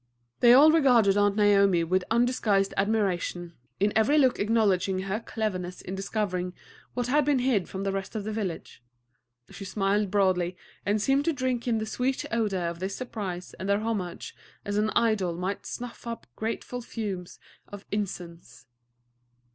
[0.39, 5.93] They all regarded Aunt Naomi with undisguised admiration, in every look acknowledging her cleverness in
[5.93, 6.55] discovering
[6.95, 8.81] what had been hid from the rest of the village.
[9.51, 13.69] She smiled broadly, and seemed to drink in the sweet odor of this surprise and
[13.69, 14.35] their homage
[14.65, 17.37] as an idol might snuff up grateful fumes
[17.67, 18.65] of incense.